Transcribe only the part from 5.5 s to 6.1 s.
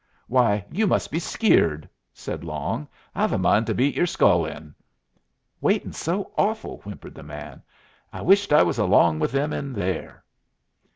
"Waitin's